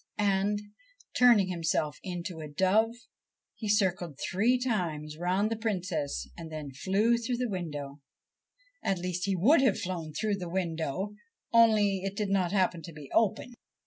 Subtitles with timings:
[0.17, 0.59] And,
[1.15, 2.95] turning himself into a dove,
[3.55, 8.01] he circled three times round the Princess and then flew through the window.
[8.83, 11.13] At least, he would have flown through the window,
[11.53, 13.53] only it did not happen to be open.